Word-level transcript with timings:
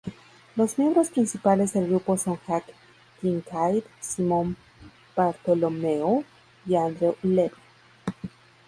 Los 0.55 0.79
miembros 0.79 1.09
principales 1.11 1.73
del 1.73 1.85
grupo 1.87 2.17
son 2.17 2.37
Jan 2.47 2.63
Kincaid, 3.21 3.83
Simon 3.99 4.57
Bartholomew 5.15 6.23
y 6.65 6.73
Andrew 6.75 7.13
Levy. 7.21 7.51